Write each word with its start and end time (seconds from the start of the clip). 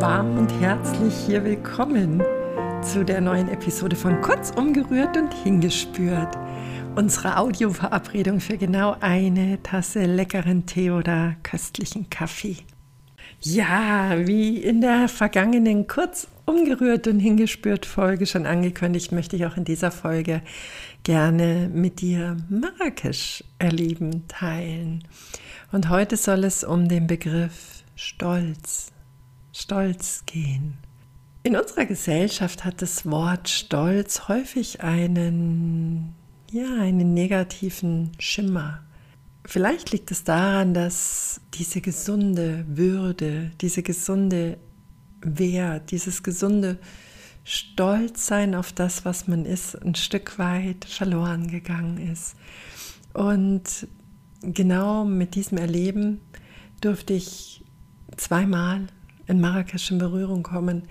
warm 0.00 0.38
und 0.38 0.50
herzlich 0.60 1.14
hier 1.26 1.44
willkommen 1.44 2.20
zu 2.82 3.04
der 3.04 3.20
neuen 3.20 3.48
Episode 3.48 3.94
von 3.94 4.20
Kurz 4.20 4.50
umgerührt 4.50 5.16
und 5.16 5.32
hingespürt. 5.32 6.36
Unsere 6.96 7.36
Audioverabredung 7.36 8.40
für 8.40 8.56
genau 8.56 8.96
eine 9.00 9.62
Tasse 9.62 10.04
leckeren 10.04 10.66
Tee 10.66 10.90
oder 10.90 11.36
köstlichen 11.44 12.10
Kaffee. 12.10 12.56
Ja, 13.40 14.14
wie 14.26 14.56
in 14.58 14.80
der 14.80 15.08
vergangenen 15.08 15.86
Kurz 15.86 16.26
umgerührt 16.44 17.06
und 17.06 17.20
hingespürt 17.20 17.86
Folge 17.86 18.26
schon 18.26 18.46
angekündigt, 18.46 19.12
möchte 19.12 19.36
ich 19.36 19.46
auch 19.46 19.56
in 19.56 19.64
dieser 19.64 19.92
Folge 19.92 20.42
gerne 21.04 21.70
mit 21.72 22.00
dir 22.00 22.36
Marrakesch 22.48 23.44
erleben 23.60 24.26
teilen. 24.26 25.04
Und 25.70 25.88
heute 25.88 26.16
soll 26.16 26.42
es 26.44 26.64
um 26.64 26.88
den 26.88 27.06
Begriff 27.06 27.78
Stolz 27.98 28.92
Stolz 29.52 30.22
gehen. 30.24 30.78
In 31.42 31.56
unserer 31.56 31.84
Gesellschaft 31.84 32.64
hat 32.64 32.80
das 32.80 33.04
Wort 33.06 33.48
Stolz 33.48 34.28
häufig 34.28 34.82
einen, 34.82 36.14
ja, 36.52 36.80
einen 36.80 37.12
negativen 37.12 38.12
Schimmer. 38.20 38.84
Vielleicht 39.44 39.90
liegt 39.90 40.12
es 40.12 40.22
daran, 40.22 40.74
dass 40.74 41.40
diese 41.54 41.80
gesunde 41.80 42.64
Würde, 42.68 43.50
diese 43.60 43.82
gesunde 43.82 44.58
Wert, 45.20 45.90
dieses 45.90 46.22
gesunde 46.22 46.78
Stolzsein 47.42 48.54
auf 48.54 48.72
das, 48.72 49.04
was 49.04 49.26
man 49.26 49.44
ist, 49.44 49.74
ein 49.74 49.96
Stück 49.96 50.38
weit 50.38 50.84
verloren 50.84 51.48
gegangen 51.48 51.98
ist. 51.98 52.36
Und 53.12 53.88
genau 54.42 55.04
mit 55.04 55.34
diesem 55.34 55.58
Erleben 55.58 56.20
durfte 56.80 57.14
ich 57.14 57.64
zweimal 58.18 58.86
in 59.26 59.40
Marrakesch 59.40 59.90
in 59.90 59.98
Berührung 59.98 60.42
kommen. 60.42 60.82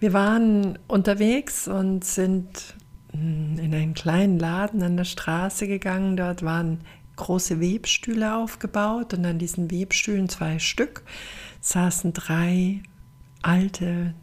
Wir 0.00 0.12
waren 0.12 0.78
unterwegs 0.88 1.68
und 1.68 2.04
sind 2.04 2.74
hm, 3.12 3.58
in 3.58 3.74
einen 3.74 3.94
kleinen 3.94 4.38
Laden 4.38 4.82
an 4.82 4.96
der 4.96 5.04
Straße 5.04 5.66
gegangen. 5.66 6.16
Dort 6.16 6.42
waren 6.42 6.80
große 7.16 7.60
Webstühle 7.60 8.36
aufgebaut 8.36 9.14
und 9.14 9.24
an 9.24 9.38
diesen 9.38 9.70
Webstühlen 9.70 10.28
zwei 10.28 10.58
Stück 10.58 11.02
saßen 11.60 12.12
drei 12.12 12.82
alte, 13.42 14.14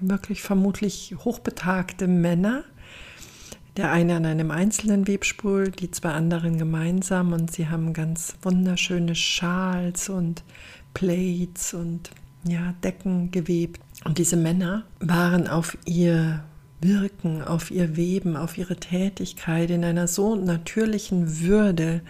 wirklich 0.00 0.42
vermutlich 0.42 1.14
hochbetagte 1.24 2.08
Männer. 2.08 2.64
Der 3.76 3.90
eine 3.90 4.16
an 4.16 4.24
einem 4.24 4.52
einzelnen 4.52 5.08
Webstuhl, 5.08 5.70
die 5.70 5.90
zwei 5.90 6.10
anderen 6.10 6.58
gemeinsam 6.58 7.32
und 7.32 7.50
sie 7.50 7.68
haben 7.68 7.92
ganz 7.92 8.36
wunderschöne 8.42 9.16
Schals 9.16 10.08
und 10.08 10.44
Plates 10.94 11.74
und 11.74 12.10
ja, 12.46 12.74
Decken 12.82 13.30
gewebt. 13.30 13.80
Und 14.04 14.18
diese 14.18 14.36
Männer 14.36 14.84
waren 15.00 15.48
auf 15.48 15.76
ihr 15.84 16.44
Wirken, 16.80 17.42
auf 17.42 17.70
ihr 17.70 17.96
Weben, 17.96 18.36
auf 18.36 18.58
ihre 18.58 18.76
Tätigkeit 18.76 19.70
in 19.70 19.84
einer 19.84 20.06
so 20.06 20.36
natürlichen 20.36 21.40
Würde. 21.40 22.02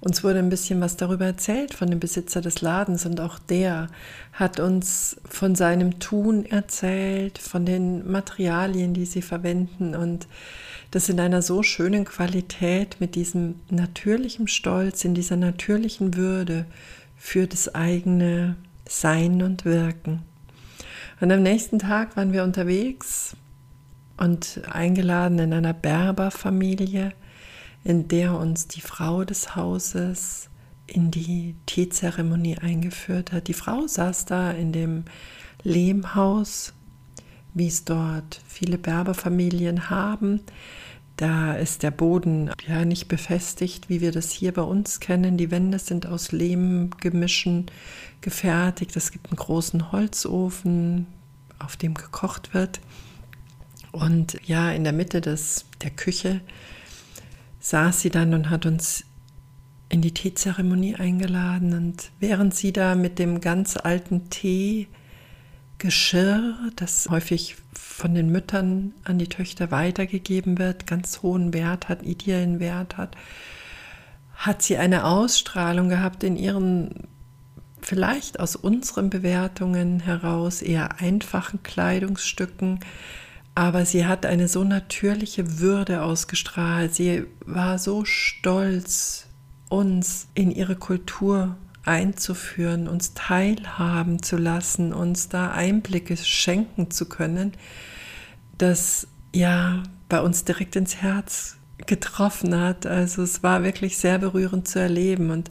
Uns 0.00 0.22
wurde 0.22 0.38
ein 0.38 0.48
bisschen 0.48 0.80
was 0.80 0.96
darüber 0.96 1.26
erzählt 1.26 1.74
von 1.74 1.90
dem 1.90 1.98
Besitzer 1.98 2.40
des 2.40 2.60
Ladens 2.60 3.04
und 3.04 3.20
auch 3.20 3.38
der 3.38 3.88
hat 4.32 4.60
uns 4.60 5.16
von 5.28 5.54
seinem 5.56 5.98
Tun 5.98 6.46
erzählt, 6.46 7.38
von 7.38 7.66
den 7.66 8.10
Materialien, 8.10 8.94
die 8.94 9.06
sie 9.06 9.22
verwenden 9.22 9.96
und 9.96 10.28
das 10.92 11.08
in 11.08 11.18
einer 11.18 11.42
so 11.42 11.62
schönen 11.62 12.04
Qualität 12.04 12.96
mit 13.00 13.14
diesem 13.14 13.56
natürlichen 13.70 14.46
Stolz, 14.46 15.04
in 15.04 15.14
dieser 15.14 15.36
natürlichen 15.36 16.14
Würde 16.14 16.66
für 17.24 17.46
das 17.46 17.72
eigene 17.72 18.56
sein 18.84 19.42
und 19.42 19.64
Wirken. 19.64 20.22
Und 21.20 21.30
am 21.30 21.40
nächsten 21.40 21.78
Tag 21.78 22.16
waren 22.16 22.32
wir 22.32 22.42
unterwegs 22.42 23.36
und 24.16 24.60
eingeladen 24.68 25.38
in 25.38 25.52
einer 25.52 25.72
Berberfamilie, 25.72 27.12
in 27.84 28.08
der 28.08 28.36
uns 28.36 28.66
die 28.66 28.80
Frau 28.80 29.22
des 29.22 29.54
Hauses 29.54 30.50
in 30.88 31.12
die 31.12 31.54
Teezeremonie 31.66 32.58
eingeführt 32.58 33.30
hat. 33.30 33.46
Die 33.46 33.54
Frau 33.54 33.86
saß 33.86 34.24
da 34.24 34.50
in 34.50 34.72
dem 34.72 35.04
Lehmhaus, 35.62 36.74
wie 37.54 37.68
es 37.68 37.84
dort 37.84 38.40
viele 38.48 38.78
Berberfamilien 38.78 39.90
haben. 39.90 40.40
Da 41.22 41.52
ist 41.52 41.84
der 41.84 41.92
Boden 41.92 42.50
ja 42.66 42.84
nicht 42.84 43.06
befestigt, 43.06 43.88
wie 43.88 44.00
wir 44.00 44.10
das 44.10 44.32
hier 44.32 44.52
bei 44.52 44.62
uns 44.62 44.98
kennen. 44.98 45.36
Die 45.36 45.52
Wände 45.52 45.78
sind 45.78 46.04
aus 46.04 46.32
Lehmgemischen 46.32 47.66
gefertigt. 48.22 48.96
Es 48.96 49.12
gibt 49.12 49.28
einen 49.28 49.36
großen 49.36 49.92
Holzofen, 49.92 51.06
auf 51.60 51.76
dem 51.76 51.94
gekocht 51.94 52.54
wird. 52.54 52.80
Und 53.92 54.36
ja, 54.44 54.72
in 54.72 54.82
der 54.82 54.92
Mitte 54.92 55.20
des, 55.20 55.66
der 55.80 55.90
Küche 55.90 56.40
saß 57.60 58.00
sie 58.00 58.10
dann 58.10 58.34
und 58.34 58.50
hat 58.50 58.66
uns 58.66 59.04
in 59.90 60.02
die 60.02 60.14
Teezeremonie 60.14 60.96
eingeladen. 60.96 61.72
Und 61.72 62.10
während 62.18 62.52
sie 62.52 62.72
da 62.72 62.96
mit 62.96 63.20
dem 63.20 63.40
ganz 63.40 63.76
alten 63.76 64.28
Tee 64.28 64.88
Geschirr, 65.78 66.56
das 66.74 67.08
häufig 67.10 67.54
von 68.02 68.14
den 68.16 68.32
Müttern 68.32 68.94
an 69.04 69.20
die 69.20 69.28
Töchter 69.28 69.70
weitergegeben 69.70 70.58
wird, 70.58 70.88
ganz 70.88 71.22
hohen 71.22 71.54
Wert 71.54 71.88
hat, 71.88 72.02
ideellen 72.02 72.58
Wert 72.58 72.96
hat, 72.96 73.16
hat 74.34 74.60
sie 74.60 74.76
eine 74.76 75.04
Ausstrahlung 75.04 75.88
gehabt 75.88 76.24
in 76.24 76.36
ihren 76.36 77.06
vielleicht 77.80 78.40
aus 78.40 78.56
unseren 78.56 79.08
Bewertungen 79.08 80.00
heraus 80.00 80.62
eher 80.62 81.00
einfachen 81.00 81.62
Kleidungsstücken, 81.62 82.80
aber 83.54 83.84
sie 83.84 84.04
hat 84.04 84.26
eine 84.26 84.48
so 84.48 84.64
natürliche 84.64 85.60
Würde 85.60 86.02
ausgestrahlt. 86.02 86.94
Sie 86.94 87.24
war 87.46 87.78
so 87.78 88.04
stolz, 88.04 89.28
uns 89.68 90.26
in 90.34 90.50
ihre 90.50 90.74
Kultur 90.74 91.56
einzuführen, 91.84 92.88
uns 92.88 93.14
teilhaben 93.14 94.22
zu 94.22 94.36
lassen, 94.36 94.92
uns 94.92 95.28
da 95.28 95.50
Einblicke 95.50 96.16
schenken 96.16 96.90
zu 96.90 97.06
können, 97.06 97.52
das 98.58 99.06
ja 99.34 99.82
bei 100.08 100.20
uns 100.20 100.44
direkt 100.44 100.76
ins 100.76 100.96
Herz 100.96 101.56
getroffen 101.86 102.58
hat. 102.58 102.86
Also 102.86 103.22
es 103.22 103.42
war 103.42 103.64
wirklich 103.64 103.98
sehr 103.98 104.18
berührend 104.18 104.68
zu 104.68 104.78
erleben 104.78 105.30
und 105.30 105.50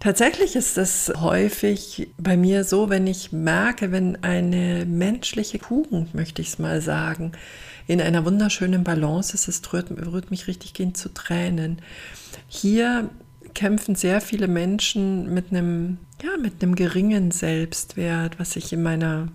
Tatsächlich 0.00 0.56
ist 0.56 0.78
es 0.78 1.12
häufig 1.14 2.08
bei 2.16 2.38
mir 2.38 2.64
so, 2.64 2.88
wenn 2.88 3.06
ich 3.06 3.32
merke, 3.32 3.92
wenn 3.92 4.24
eine 4.24 4.86
menschliche 4.86 5.58
Tugend, 5.58 6.14
möchte 6.14 6.40
ich 6.40 6.48
es 6.48 6.58
mal 6.58 6.80
sagen, 6.80 7.32
in 7.86 8.00
einer 8.00 8.24
wunderschönen 8.24 8.82
Balance 8.82 9.34
ist, 9.34 9.46
es 9.46 9.60
rührt, 9.74 9.90
rührt 9.90 10.30
mich 10.30 10.46
richtig 10.46 10.72
gehen 10.72 10.94
zu 10.94 11.12
Tränen. 11.12 11.82
Hier 12.48 13.10
kämpfen 13.60 13.94
sehr 13.94 14.22
viele 14.22 14.48
Menschen 14.48 15.34
mit 15.34 15.50
einem, 15.50 15.98
ja, 16.22 16.38
mit 16.40 16.62
einem 16.62 16.74
geringen 16.74 17.30
Selbstwert, 17.30 18.38
was 18.38 18.56
ich 18.56 18.72
in 18.72 18.82
meiner 18.82 19.28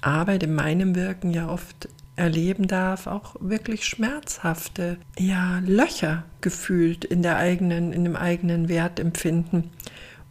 Arbeit, 0.00 0.42
in 0.42 0.56
meinem 0.56 0.96
Wirken 0.96 1.30
ja 1.30 1.48
oft 1.48 1.88
erleben 2.16 2.66
darf, 2.66 3.06
auch 3.06 3.36
wirklich 3.38 3.84
schmerzhafte, 3.84 4.96
ja, 5.16 5.60
Löcher 5.64 6.24
gefühlt 6.40 7.04
in 7.04 7.22
der 7.22 7.36
eigenen, 7.36 7.92
in 7.92 8.02
dem 8.02 8.16
eigenen 8.16 8.68
Wertempfinden. 8.68 9.70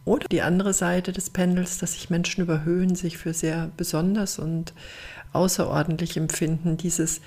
Oder 0.04 0.28
die 0.30 0.42
andere 0.42 0.74
Seite 0.74 1.12
des 1.12 1.30
Pendels, 1.30 1.78
dass 1.78 1.94
sich 1.94 2.10
Menschen 2.10 2.42
überhöhen, 2.42 2.94
sich 2.94 3.16
für 3.16 3.32
sehr 3.32 3.70
besonders 3.74 4.38
und 4.38 4.74
außerordentlich 5.32 6.18
empfinden. 6.18 6.76
Dieses 6.76 7.22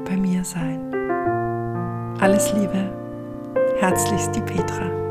bei 0.04 0.16
mir 0.16 0.44
sein. 0.44 0.94
Alles 2.20 2.52
Liebe, 2.52 2.92
herzlichst 3.80 4.34
die 4.34 4.40
Petra. 4.40 5.05